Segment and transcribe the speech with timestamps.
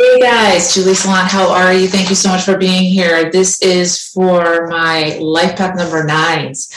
[0.00, 1.86] Hey guys, Julie Salant, how are you?
[1.86, 3.30] Thank you so much for being here.
[3.30, 6.72] This is for my life path number nines.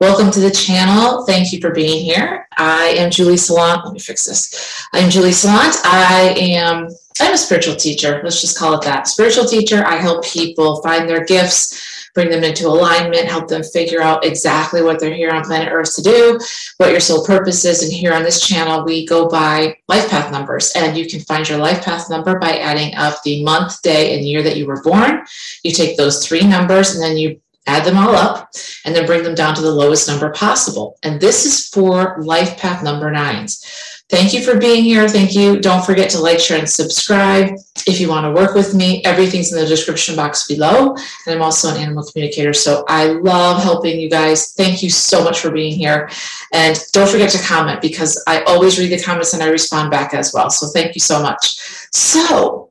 [0.00, 1.24] Welcome to the channel.
[1.26, 2.48] Thank you for being here.
[2.56, 3.84] I am Julie Salant.
[3.84, 4.84] Let me fix this.
[4.92, 5.80] I'm Julie Salant.
[5.84, 6.88] I am
[7.20, 8.20] I'm a spiritual teacher.
[8.24, 9.06] Let's just call it that.
[9.06, 9.86] Spiritual teacher.
[9.86, 14.82] I help people find their gifts, bring them into alignment, help them figure out exactly
[14.82, 16.40] what they're here on planet Earth to do,
[16.78, 17.82] what your soul purpose is.
[17.82, 20.72] And here on this channel, we go by life path numbers.
[20.74, 24.26] And you can find your life path number by adding up the month, day, and
[24.26, 25.26] year that you were born.
[25.62, 28.50] You take those three numbers and then you add them all up
[28.86, 30.98] and then bring them down to the lowest number possible.
[31.02, 33.62] And this is for life path number nines.
[34.08, 35.08] Thank you for being here.
[35.08, 35.60] Thank you.
[35.60, 37.56] Don't forget to like, share, and subscribe.
[37.88, 40.94] If you want to work with me, everything's in the description box below.
[40.94, 42.52] And I'm also an animal communicator.
[42.52, 44.52] So I love helping you guys.
[44.52, 46.08] Thank you so much for being here.
[46.52, 50.14] And don't forget to comment because I always read the comments and I respond back
[50.14, 50.50] as well.
[50.50, 51.58] So thank you so much.
[51.92, 52.70] So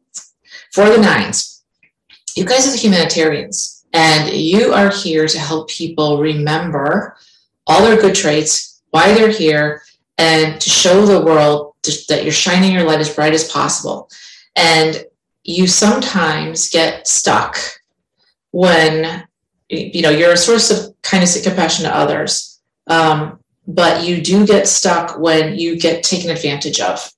[0.71, 1.63] for the nines,
[2.37, 7.17] you guys are the humanitarians and you are here to help people remember
[7.67, 9.81] all their good traits, why they're here,
[10.17, 11.73] and to show the world
[12.09, 14.09] that you're shining your light as bright as possible.
[14.55, 15.05] And
[15.43, 17.57] you sometimes get stuck
[18.51, 19.25] when
[19.69, 24.45] you know you're a source of kindness and compassion to others, um, but you do
[24.45, 27.11] get stuck when you get taken advantage of.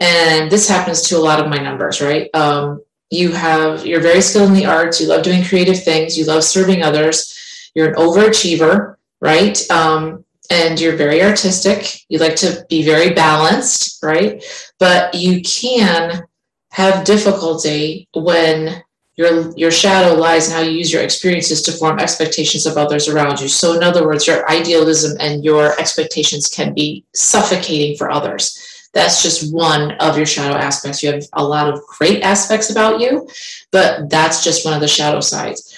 [0.00, 2.30] And this happens to a lot of my numbers, right?
[2.34, 5.00] Um, you have you're very skilled in the arts.
[5.00, 6.18] You love doing creative things.
[6.18, 7.70] You love serving others.
[7.74, 9.70] You're an overachiever, right?
[9.70, 12.04] Um, and you're very artistic.
[12.08, 14.44] You like to be very balanced, right?
[14.78, 16.24] But you can
[16.70, 18.82] have difficulty when
[19.16, 23.08] your your shadow lies in how you use your experiences to form expectations of others
[23.08, 23.48] around you.
[23.48, 28.60] So in other words, your idealism and your expectations can be suffocating for others.
[28.92, 31.02] That's just one of your shadow aspects.
[31.02, 33.28] You have a lot of great aspects about you,
[33.70, 35.76] but that's just one of the shadow sides.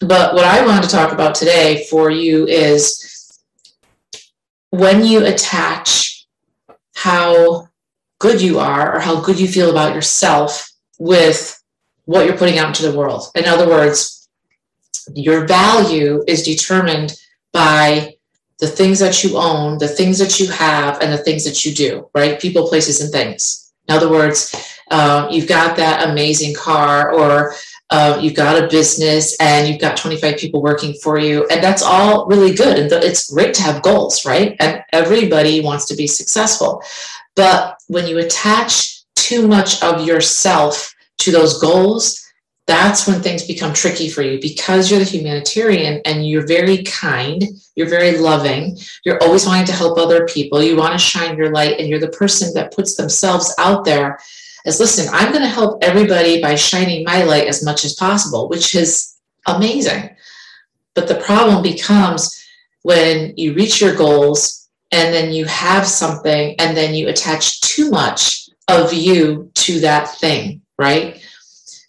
[0.00, 3.07] But what I wanted to talk about today for you is
[4.70, 6.26] when you attach
[6.94, 7.68] how
[8.18, 11.62] good you are or how good you feel about yourself with
[12.04, 13.24] what you're putting out into the world.
[13.34, 14.28] In other words,
[15.14, 17.14] your value is determined
[17.52, 18.14] by
[18.58, 21.72] the things that you own, the things that you have, and the things that you
[21.72, 22.40] do, right?
[22.40, 23.72] People, places, and things.
[23.88, 24.54] In other words,
[24.90, 27.54] uh, you've got that amazing car or
[27.90, 31.82] uh, you've got a business and you've got 25 people working for you and that's
[31.82, 34.56] all really good and it's great to have goals right?
[34.60, 36.82] And everybody wants to be successful.
[37.34, 42.24] But when you attach too much of yourself to those goals
[42.68, 44.38] that's when things become tricky for you.
[44.42, 47.42] Because you're the humanitarian and you're very kind
[47.74, 51.50] you're very loving you're always wanting to help other people you want to shine your
[51.52, 54.18] light and you're the person that puts themselves out there
[54.68, 58.48] is listen, I'm going to help everybody by shining my light as much as possible,
[58.48, 60.10] which is amazing.
[60.94, 62.34] But the problem becomes
[62.82, 67.90] when you reach your goals and then you have something and then you attach too
[67.90, 71.22] much of you to that thing, right?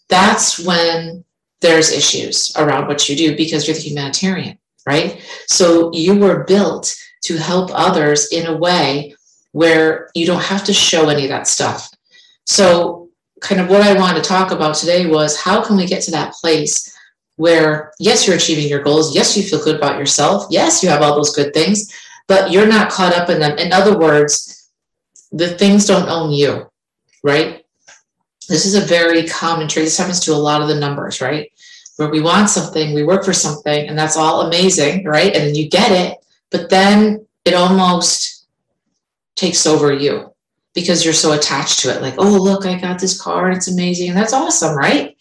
[0.08, 1.24] That's when
[1.62, 4.58] there's issues around what you do because you're the humanitarian,
[4.88, 5.22] right?
[5.48, 9.16] So you were built to help others in a way
[9.52, 11.92] where you don't have to show any of that stuff.
[12.50, 13.10] So,
[13.42, 16.12] kind of what I wanted to talk about today was how can we get to
[16.12, 16.92] that place
[17.36, 19.14] where, yes, you're achieving your goals.
[19.16, 20.48] Yes, you feel good about yourself.
[20.50, 21.94] Yes, you have all those good things,
[22.28, 23.56] but you're not caught up in them.
[23.60, 24.72] In other words,
[25.32, 26.68] the things don't own you,
[27.24, 27.64] right?
[28.50, 29.86] This is a very common trait.
[29.86, 31.52] This happens to a lot of the numbers, right?
[31.98, 35.36] Where we want something, we work for something, and that's all amazing, right?
[35.36, 36.18] And then you get it,
[36.50, 38.48] but then it almost
[39.36, 40.29] takes over you
[40.80, 42.02] because you're so attached to it.
[42.02, 44.10] Like, oh, look, I got this car and it's amazing.
[44.10, 45.18] And that's awesome, right?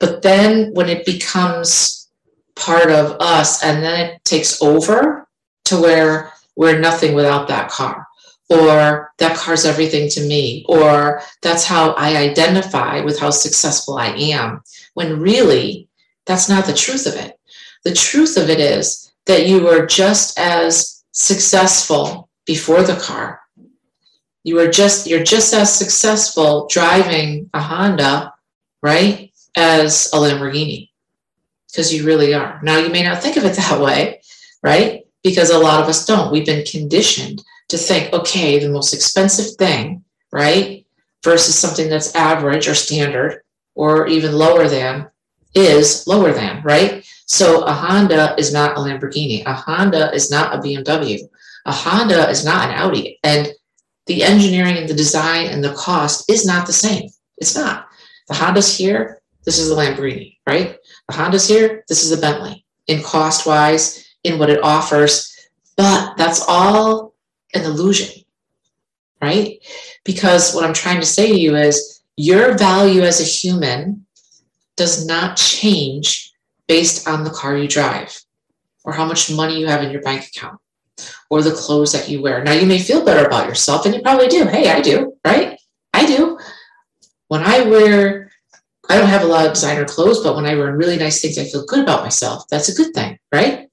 [0.00, 2.08] But then when it becomes
[2.56, 5.26] part of us and then it takes over
[5.66, 8.06] to where we're nothing without that car,
[8.50, 14.08] or that car's everything to me, or that's how I identify with how successful I
[14.08, 14.62] am,
[14.92, 15.88] when really
[16.26, 17.38] that's not the truth of it.
[17.84, 23.40] The truth of it is that you were just as successful before the car
[24.44, 28.34] you are just you're just as successful driving a Honda,
[28.82, 30.90] right, as a Lamborghini.
[31.70, 32.60] Because you really are.
[32.62, 34.20] Now you may not think of it that way,
[34.62, 35.06] right?
[35.24, 36.30] Because a lot of us don't.
[36.30, 40.86] We've been conditioned to think, okay, the most expensive thing, right,
[41.24, 43.42] versus something that's average or standard
[43.74, 45.08] or even lower than
[45.54, 47.04] is lower than, right?
[47.26, 49.42] So a Honda is not a Lamborghini.
[49.46, 51.20] A Honda is not a BMW.
[51.64, 53.18] A Honda is not an Audi.
[53.24, 53.48] And
[54.06, 57.08] the engineering and the design and the cost is not the same.
[57.38, 57.88] It's not.
[58.28, 60.78] The Honda's here, this is the Lamborghini, right?
[61.08, 65.30] The Honda's here, this is a Bentley in cost wise, in what it offers.
[65.76, 67.14] But that's all
[67.54, 68.22] an illusion,
[69.20, 69.58] right?
[70.04, 74.06] Because what I'm trying to say to you is your value as a human
[74.76, 76.32] does not change
[76.66, 78.20] based on the car you drive
[78.84, 80.58] or how much money you have in your bank account
[81.34, 82.44] or the clothes that you wear.
[82.44, 84.46] Now, you may feel better about yourself, and you probably do.
[84.46, 85.58] Hey, I do, right?
[85.92, 86.38] I do.
[87.26, 88.30] When I wear,
[88.88, 91.36] I don't have a lot of designer clothes, but when I wear really nice things,
[91.36, 92.46] I feel good about myself.
[92.50, 93.68] That's a good thing, right?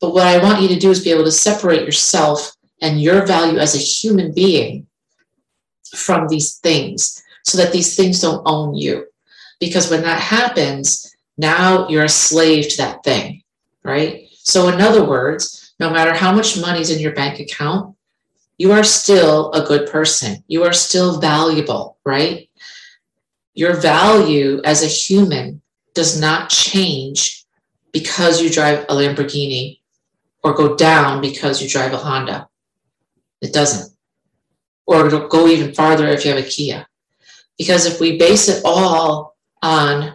[0.00, 3.26] But what I want you to do is be able to separate yourself and your
[3.26, 4.86] value as a human being
[5.96, 9.06] from these things so that these things don't own you.
[9.58, 13.42] Because when that happens, now you're a slave to that thing,
[13.82, 14.28] right?
[14.30, 17.96] So, in other words, no matter how much money's in your bank account,
[18.56, 20.44] you are still a good person.
[20.46, 22.48] You are still valuable, right?
[23.54, 25.60] Your value as a human
[25.92, 27.44] does not change
[27.92, 29.80] because you drive a Lamborghini
[30.44, 32.48] or go down because you drive a Honda.
[33.40, 33.92] It doesn't.
[34.86, 36.86] Or it'll go even farther if you have a Kia.
[37.58, 40.14] Because if we base it all on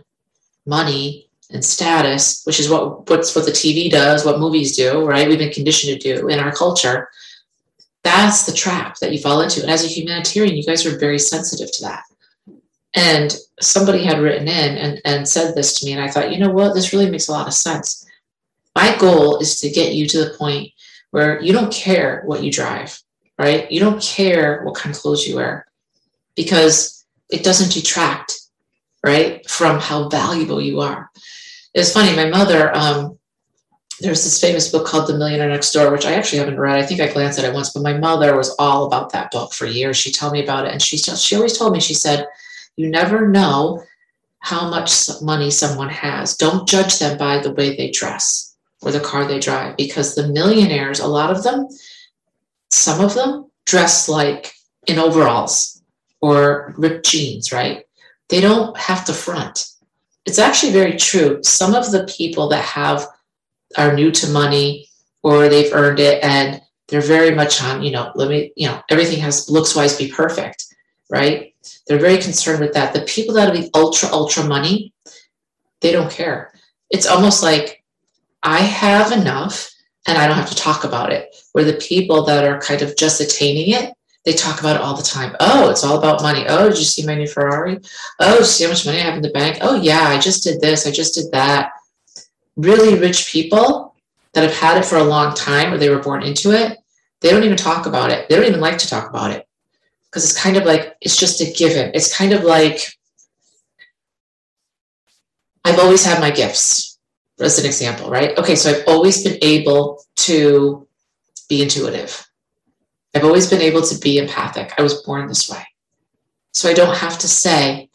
[0.66, 5.28] money and status, which is what what's what the TV does, what movies do, right?
[5.28, 7.10] We've been conditioned to do in our culture.
[8.04, 9.62] That's the trap that you fall into.
[9.62, 12.04] And as a humanitarian, you guys are very sensitive to that.
[12.94, 16.40] And somebody had written in and, and said this to me, and I thought, you
[16.40, 18.06] know what, this really makes a lot of sense.
[18.76, 20.72] My goal is to get you to the point
[21.12, 22.98] where you don't care what you drive,
[23.38, 23.70] right?
[23.72, 25.68] You don't care what kind of clothes you wear
[26.36, 28.34] because it doesn't detract
[29.04, 31.10] right, from how valuable you are.
[31.78, 33.20] It's funny, my mother, um,
[34.00, 36.80] there's this famous book called The Millionaire Next Door, which I actually haven't read.
[36.80, 39.54] I think I glanced at it once, but my mother was all about that book
[39.54, 39.96] for years.
[39.96, 42.26] She told me about it, and she she always told me, she said,
[42.78, 43.84] "You never know
[44.40, 46.36] how much money someone has.
[46.36, 50.28] Don't judge them by the way they dress or the car they drive, because the
[50.30, 51.68] millionaires, a lot of them,
[52.72, 54.52] some of them dress like
[54.88, 55.82] in overalls
[56.22, 57.84] or ripped jeans, right?
[58.30, 59.66] they don't have to front.
[60.28, 61.42] It's actually very true.
[61.42, 63.08] Some of the people that have
[63.78, 64.90] are new to money
[65.24, 68.82] or they've earned it and they're very much on, you know, let me, you know,
[68.90, 70.66] everything has looks wise be perfect,
[71.10, 71.54] right?
[71.88, 72.94] They're very concerned with that.
[72.94, 74.94] The people that have the ultra, ultra money,
[75.80, 76.54] they don't care.
[76.90, 77.84] It's almost like
[78.44, 79.72] I have enough
[80.08, 81.34] and I don't have to talk about it.
[81.54, 83.94] Where the people that are kind of just attaining it,
[84.26, 85.36] they talk about it all the time.
[85.40, 86.46] Oh, it's all about money.
[86.48, 87.80] Oh, did you see my new Ferrari?
[88.20, 89.60] Oh, see how much money I have in the bank?
[89.62, 90.86] Oh, yeah, I just did this.
[90.86, 91.72] I just did that.
[92.56, 93.96] Really rich people
[94.34, 96.78] that have had it for a long time or they were born into it,
[97.22, 98.30] they don't even talk about it.
[98.30, 99.48] They don't even like to talk about it
[100.06, 101.92] because it's kind of like, it's just a given.
[101.94, 102.98] It's kind of like,
[105.66, 107.00] I've always had my gifts,
[107.40, 108.38] as an example, right?
[108.38, 110.88] Okay, so I've always been able to
[111.50, 112.27] be intuitive.
[113.18, 114.74] I've always been able to be empathic.
[114.78, 115.64] I was born this way.
[116.52, 117.90] So I don't have to say,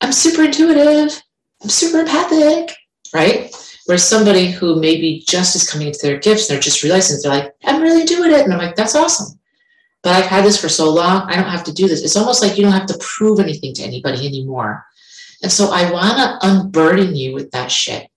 [0.00, 1.22] I'm super intuitive,
[1.62, 2.74] I'm super empathic,
[3.14, 3.54] right?
[3.86, 7.54] Whereas somebody who maybe just is coming into their gifts, they're just realizing they're like,
[7.64, 8.40] I'm really intuitive.
[8.40, 9.38] And I'm like, that's awesome.
[10.02, 12.02] But I've had this for so long, I don't have to do this.
[12.02, 14.84] It's almost like you don't have to prove anything to anybody anymore.
[15.44, 18.08] And so I want to unburden you with that shit.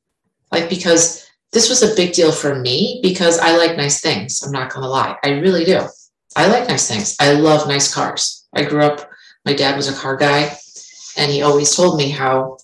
[0.52, 4.42] Like, because this was a big deal for me because I like nice things.
[4.42, 5.16] I'm not going to lie.
[5.24, 5.88] I really do.
[6.38, 7.16] I like nice things.
[7.20, 8.48] I love nice cars.
[8.54, 9.10] I grew up,
[9.44, 10.56] my dad was a car guy,
[11.18, 12.60] and he always told me how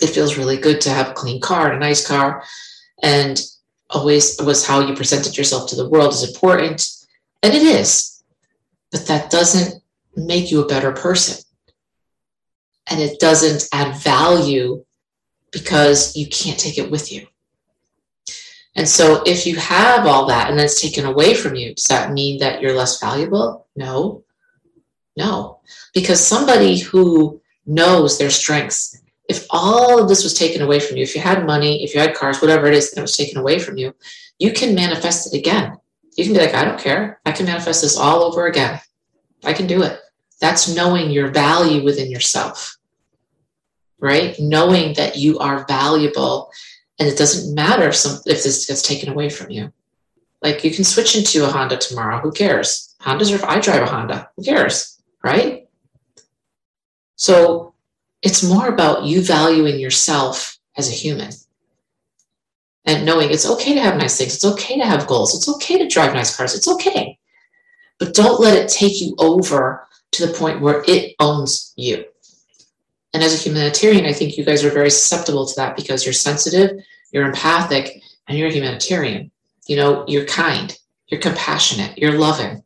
[0.00, 2.44] it feels really good to have a clean car and a nice car.
[3.02, 3.42] And
[3.90, 6.86] always was how you presented yourself to the world is important.
[7.42, 8.22] And it is.
[8.92, 9.82] But that doesn't
[10.14, 11.42] make you a better person.
[12.88, 14.84] And it doesn't add value
[15.50, 17.26] because you can't take it with you.
[18.74, 21.84] And so if you have all that and then it's taken away from you, does
[21.84, 23.66] that mean that you're less valuable?
[23.76, 24.24] No.
[25.16, 25.60] No.
[25.92, 28.98] Because somebody who knows their strengths,
[29.28, 32.00] if all of this was taken away from you, if you had money, if you
[32.00, 33.94] had cars, whatever it is that was taken away from you,
[34.38, 35.76] you can manifest it again.
[36.16, 37.20] You can be like, I don't care.
[37.24, 38.80] I can manifest this all over again.
[39.44, 39.98] I can do it.
[40.40, 42.76] That's knowing your value within yourself,
[43.98, 44.34] right?
[44.38, 46.50] Knowing that you are valuable
[47.02, 49.72] and it doesn't matter if, some, if this gets taken away from you.
[50.40, 52.20] Like you can switch into a Honda tomorrow.
[52.20, 52.94] Who cares?
[53.00, 54.30] Hondas if I drive a Honda.
[54.36, 55.02] Who cares?
[55.24, 55.66] Right?
[57.16, 57.74] So
[58.22, 61.32] it's more about you valuing yourself as a human
[62.84, 64.36] and knowing it's okay to have nice things.
[64.36, 65.34] It's okay to have goals.
[65.34, 66.54] It's okay to drive nice cars.
[66.54, 67.18] It's okay.
[67.98, 72.04] But don't let it take you over to the point where it owns you.
[73.12, 76.12] And as a humanitarian, I think you guys are very susceptible to that because you're
[76.12, 79.30] sensitive, you're empathic, and you're humanitarian.
[79.66, 80.76] You know, you're kind,
[81.08, 82.64] you're compassionate, you're loving.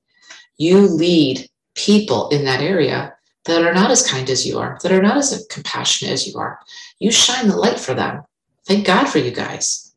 [0.56, 4.92] You lead people in that area that are not as kind as you are, that
[4.92, 6.58] are not as compassionate as you are.
[6.98, 8.22] You shine the light for them.
[8.64, 9.94] Thank God for you guys,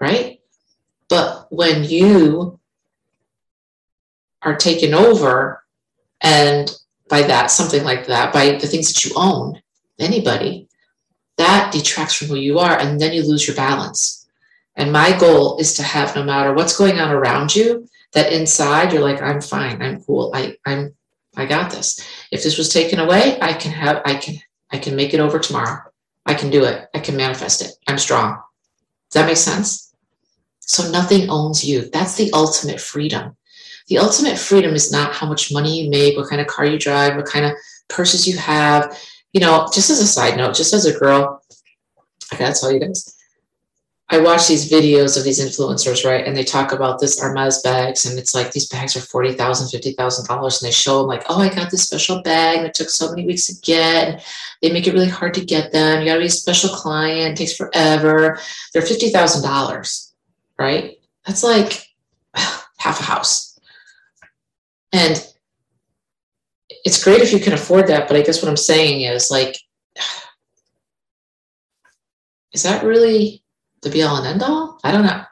[0.00, 0.40] right?
[1.08, 2.58] But when you
[4.42, 5.64] are taken over,
[6.20, 6.70] and
[7.08, 9.60] by that, something like that, by the things that you own,
[9.98, 10.68] anybody,
[11.40, 14.28] that detracts from who you are, and then you lose your balance.
[14.76, 18.92] And my goal is to have no matter what's going on around you, that inside
[18.92, 20.94] you're like, I'm fine, I'm cool, I, I'm
[21.36, 22.00] I got this.
[22.30, 24.36] If this was taken away, I can have I can
[24.70, 25.80] I can make it over tomorrow.
[26.26, 26.88] I can do it.
[26.94, 27.72] I can manifest it.
[27.86, 28.40] I'm strong.
[29.10, 29.94] Does that make sense?
[30.60, 31.88] So nothing owns you.
[31.90, 33.36] That's the ultimate freedom.
[33.88, 36.78] The ultimate freedom is not how much money you make, what kind of car you
[36.78, 37.52] drive, what kind of
[37.88, 38.96] purses you have.
[39.32, 41.42] You know, just as a side note, just as a girl,
[42.32, 43.16] I gotta tell you guys,
[44.12, 46.26] I watch these videos of these influencers, right?
[46.26, 50.28] And they talk about this Hermes bags, and it's like these bags are $40,000, $50,000.
[50.28, 53.08] And they show them, like, oh, I got this special bag and it took so
[53.08, 54.26] many weeks to get.
[54.62, 56.00] They make it really hard to get them.
[56.00, 58.40] You got to be a special client, it takes forever.
[58.74, 60.12] They're $50,000,
[60.58, 60.98] right?
[61.24, 61.86] That's like
[62.34, 63.60] half a house.
[64.92, 65.24] And
[66.84, 68.08] it's great if you can afford that.
[68.08, 69.56] But I guess what I'm saying is, like,
[72.52, 73.42] is that really
[73.82, 74.78] the be all and end all?
[74.84, 75.22] I don't know.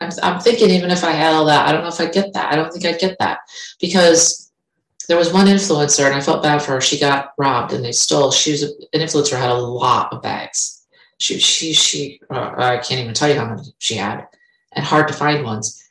[0.00, 2.32] I'm, I'm thinking even if I had all that, I don't know if I'd get
[2.34, 2.52] that.
[2.52, 3.38] I don't think I'd get that
[3.80, 4.44] because
[5.08, 6.80] there was one influencer and I felt bad for her.
[6.80, 8.30] She got robbed and they stole.
[8.30, 10.86] She was an influencer had a lot of bags.
[11.18, 14.26] She she she uh, I can't even tell you how many she had,
[14.72, 15.82] and hard to find ones.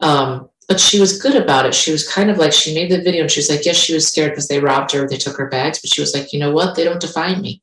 [0.00, 1.74] Um, but she was good about it.
[1.74, 3.92] She was kind of like she made the video and she was like, yes, she
[3.92, 6.38] was scared because they robbed her, they took her bags, but she was like, you
[6.38, 6.76] know what?
[6.76, 7.60] They don't define me.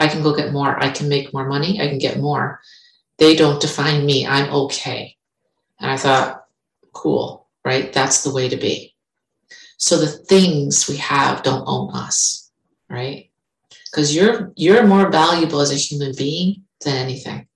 [0.00, 0.76] I can go get more.
[0.82, 1.80] I can make more money.
[1.80, 2.60] I can get more.
[3.18, 4.26] They don't define me.
[4.26, 5.16] I'm okay.
[5.78, 6.46] And I thought,
[6.92, 7.92] cool, right?
[7.92, 8.96] That's the way to be.
[9.76, 12.50] So the things we have don't own us,
[12.90, 13.30] right?
[13.92, 17.46] Because you're you're more valuable as a human being than anything.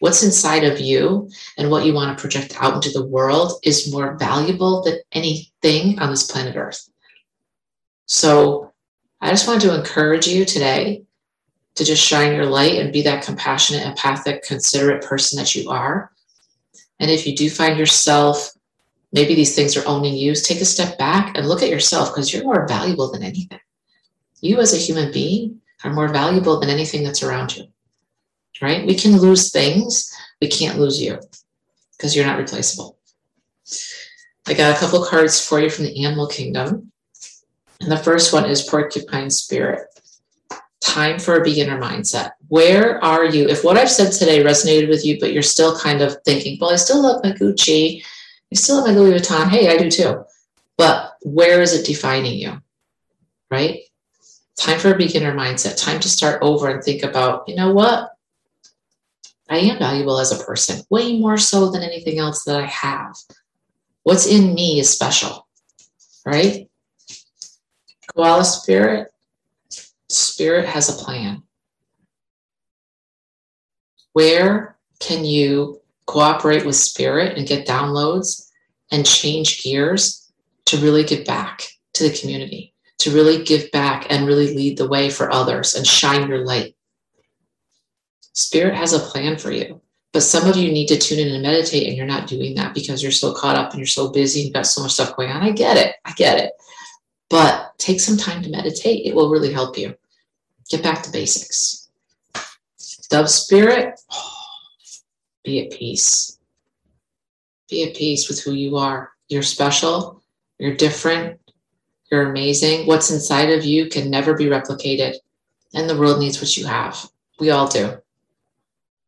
[0.00, 3.92] What's inside of you and what you want to project out into the world is
[3.92, 6.88] more valuable than anything on this planet Earth.
[8.06, 8.72] So
[9.20, 11.02] I just want to encourage you today
[11.74, 16.10] to just shine your light and be that compassionate, empathic, considerate person that you are.
[16.98, 18.50] And if you do find yourself,
[19.12, 22.32] maybe these things are owning you, take a step back and look at yourself because
[22.32, 23.60] you're more valuable than anything.
[24.40, 27.64] You, as a human being, are more valuable than anything that's around you,
[28.60, 28.86] right?
[28.86, 31.18] We can lose things, we can't lose you
[31.96, 32.98] because you're not replaceable.
[34.46, 36.90] I got a couple cards for you from the animal kingdom.
[37.80, 39.86] And the first one is porcupine spirit
[40.80, 42.32] time for a beginner mindset.
[42.48, 43.48] Where are you?
[43.48, 46.70] If what I've said today resonated with you, but you're still kind of thinking, well,
[46.70, 48.02] I still love my Gucci,
[48.52, 49.48] I still love my Louis Vuitton.
[49.48, 50.24] Hey, I do too.
[50.76, 52.60] But where is it defining you?
[53.50, 53.80] Right?
[54.58, 55.82] Time for a beginner mindset.
[55.82, 58.09] Time to start over and think about, you know what?
[59.50, 63.16] I am valuable as a person, way more so than anything else that I have.
[64.04, 65.48] What's in me is special,
[66.24, 66.68] right?
[68.14, 69.08] Koala spirit,
[70.08, 71.42] Spirit has a plan.
[74.12, 78.48] Where can you cooperate with Spirit and get downloads
[78.90, 80.32] and change gears
[80.66, 81.62] to really give back
[81.94, 85.86] to the community, to really give back and really lead the way for others and
[85.86, 86.74] shine your light?
[88.32, 89.80] Spirit has a plan for you.
[90.12, 92.74] But some of you need to tune in and meditate, and you're not doing that
[92.74, 95.14] because you're so caught up and you're so busy and you've got so much stuff
[95.14, 95.42] going on.
[95.42, 95.96] I get it.
[96.04, 96.52] I get it.
[97.28, 99.06] But take some time to meditate.
[99.06, 99.94] It will really help you.
[100.68, 101.88] Get back to basics.
[103.08, 104.00] Dove spirit,
[105.44, 106.38] be at peace.
[107.68, 109.12] Be at peace with who you are.
[109.28, 110.22] You're special.
[110.58, 111.40] You're different.
[112.10, 112.86] You're amazing.
[112.86, 115.14] What's inside of you can never be replicated.
[115.72, 117.08] And the world needs what you have.
[117.38, 117.98] We all do.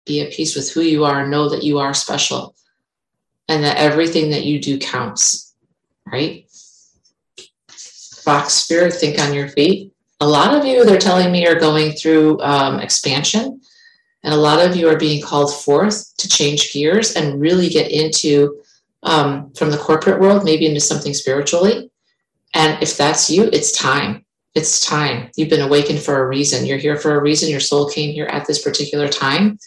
[0.06, 2.54] Be at peace with who you are and know that you are special
[3.48, 5.54] and that everything that you do counts,
[6.06, 6.46] right?
[7.68, 9.92] Fox spirit, think on your feet
[10.22, 13.60] a lot of you, they're telling me, are going through um, expansion.
[14.22, 17.90] And a lot of you are being called forth to change gears and really get
[17.90, 18.62] into
[19.02, 21.90] um, from the corporate world, maybe into something spiritually.
[22.54, 24.24] And if that's you, it's time.
[24.54, 25.28] It's time.
[25.36, 26.66] You've been awakened for a reason.
[26.66, 27.50] You're here for a reason.
[27.50, 29.58] Your soul came here at this particular time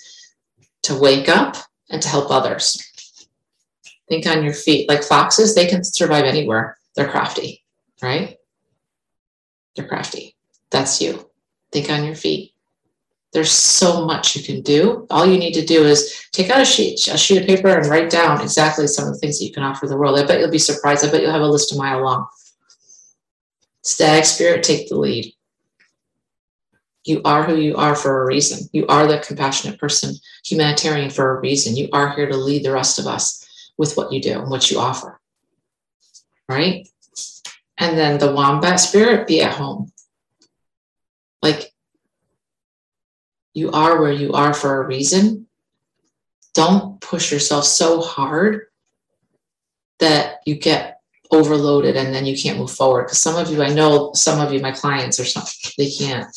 [0.85, 1.57] to wake up
[1.89, 2.81] and to help others.
[4.07, 4.87] Think on your feet.
[4.87, 6.77] Like foxes, they can survive anywhere.
[6.95, 7.63] They're crafty,
[8.01, 8.37] right?
[9.75, 10.35] They're crafty.
[10.69, 11.29] That's you.
[11.71, 12.53] think on your feet.
[13.33, 15.05] There's so much you can do.
[15.09, 17.87] All you need to do is take out a sheet, a sheet of paper and
[17.87, 20.17] write down exactly some of the things that you can offer the world.
[20.17, 21.03] I bet you'll be surprised.
[21.03, 22.27] I bet you'll have a list a mile long.
[23.81, 25.34] Stag spirit, take the lead.
[27.05, 28.67] You are who you are for a reason.
[28.73, 31.75] You are the compassionate person, humanitarian for a reason.
[31.75, 33.45] You are here to lead the rest of us
[33.77, 35.21] with what you do and what you offer.
[36.49, 36.87] Right?
[37.77, 39.91] And then the wombat spirit, be at home.
[41.43, 41.71] Like
[43.53, 45.47] you are where you are for a reason.
[46.55, 48.61] Don't push yourself so hard
[49.99, 53.03] that you get overloaded and then you can't move forward.
[53.03, 56.27] Because some of you, I know some of you, my clients or something, they can't,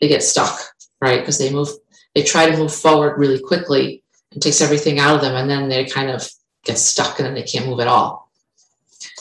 [0.00, 0.58] they get stuck,
[1.00, 1.20] right?
[1.20, 1.68] Because they move,
[2.14, 5.68] they try to move forward really quickly and takes everything out of them and then
[5.68, 6.28] they kind of
[6.64, 8.30] get stuck and then they can't move at all.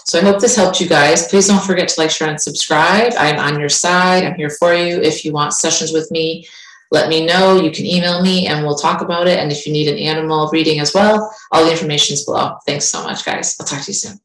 [0.05, 1.27] So I hope this helped you guys.
[1.27, 3.13] Please don't forget to like, share, and subscribe.
[3.17, 4.24] I'm on your side.
[4.24, 5.01] I'm here for you.
[5.01, 6.48] If you want sessions with me,
[6.91, 7.60] let me know.
[7.60, 9.39] You can email me and we'll talk about it.
[9.39, 12.58] And if you need an animal reading as well, all the information is below.
[12.67, 13.58] Thanks so much, guys.
[13.60, 14.20] I'll talk to you soon.